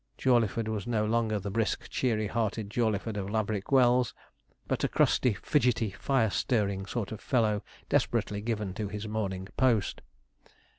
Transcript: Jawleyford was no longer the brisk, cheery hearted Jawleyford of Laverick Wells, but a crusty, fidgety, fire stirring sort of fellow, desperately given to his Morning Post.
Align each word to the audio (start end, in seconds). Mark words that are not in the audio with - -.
Jawleyford 0.17 0.67
was 0.67 0.87
no 0.87 1.05
longer 1.05 1.37
the 1.37 1.51
brisk, 1.51 1.87
cheery 1.87 2.25
hearted 2.25 2.71
Jawleyford 2.71 3.17
of 3.17 3.29
Laverick 3.29 3.71
Wells, 3.71 4.15
but 4.67 4.83
a 4.83 4.87
crusty, 4.87 5.33
fidgety, 5.35 5.91
fire 5.91 6.31
stirring 6.31 6.87
sort 6.87 7.11
of 7.11 7.21
fellow, 7.21 7.61
desperately 7.87 8.41
given 8.41 8.73
to 8.73 8.87
his 8.87 9.07
Morning 9.07 9.47
Post. 9.57 10.01